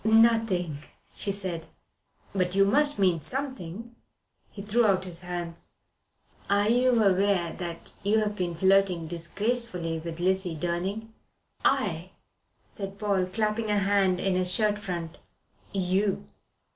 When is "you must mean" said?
2.55-3.21